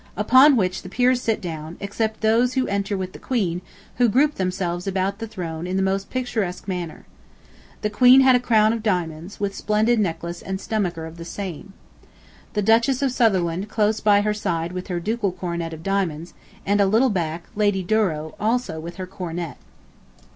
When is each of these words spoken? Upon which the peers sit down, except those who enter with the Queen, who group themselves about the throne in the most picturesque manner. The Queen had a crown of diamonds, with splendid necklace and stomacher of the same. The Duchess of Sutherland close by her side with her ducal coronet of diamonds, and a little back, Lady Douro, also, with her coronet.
Upon 0.17 0.55
which 0.55 0.81
the 0.81 0.89
peers 0.89 1.21
sit 1.21 1.41
down, 1.41 1.77
except 1.79 2.21
those 2.21 2.55
who 2.55 2.65
enter 2.65 2.97
with 2.97 3.13
the 3.13 3.19
Queen, 3.19 3.61
who 3.97 4.09
group 4.09 4.33
themselves 4.33 4.87
about 4.87 5.19
the 5.19 5.27
throne 5.27 5.67
in 5.67 5.75
the 5.77 5.83
most 5.83 6.09
picturesque 6.09 6.67
manner. 6.67 7.05
The 7.83 7.91
Queen 7.91 8.21
had 8.21 8.35
a 8.35 8.39
crown 8.39 8.73
of 8.73 8.81
diamonds, 8.81 9.39
with 9.39 9.53
splendid 9.53 9.99
necklace 9.99 10.41
and 10.41 10.59
stomacher 10.59 11.05
of 11.05 11.17
the 11.17 11.23
same. 11.23 11.73
The 12.53 12.63
Duchess 12.63 13.03
of 13.03 13.11
Sutherland 13.11 13.69
close 13.69 13.99
by 13.99 14.21
her 14.21 14.33
side 14.33 14.71
with 14.71 14.87
her 14.87 14.99
ducal 14.99 15.31
coronet 15.31 15.71
of 15.71 15.83
diamonds, 15.83 16.33
and 16.65 16.81
a 16.81 16.87
little 16.87 17.11
back, 17.11 17.43
Lady 17.55 17.83
Douro, 17.83 18.33
also, 18.39 18.79
with 18.79 18.95
her 18.95 19.05
coronet. 19.05 19.57